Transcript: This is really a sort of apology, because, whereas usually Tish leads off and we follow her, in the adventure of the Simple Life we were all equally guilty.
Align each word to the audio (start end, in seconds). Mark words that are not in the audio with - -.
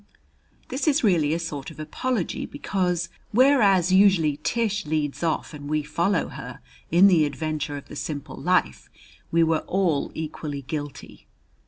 This 0.69 0.87
is 0.87 1.03
really 1.03 1.31
a 1.31 1.37
sort 1.37 1.69
of 1.69 1.79
apology, 1.79 2.47
because, 2.47 3.07
whereas 3.31 3.91
usually 3.93 4.37
Tish 4.41 4.87
leads 4.87 5.21
off 5.21 5.53
and 5.53 5.69
we 5.69 5.83
follow 5.83 6.29
her, 6.29 6.59
in 6.89 7.05
the 7.05 7.23
adventure 7.23 7.77
of 7.77 7.87
the 7.87 7.95
Simple 7.95 8.35
Life 8.37 8.89
we 9.29 9.43
were 9.43 9.63
all 9.67 10.11
equally 10.15 10.63
guilty. 10.63 11.27